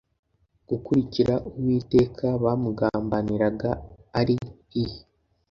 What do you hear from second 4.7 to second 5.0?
i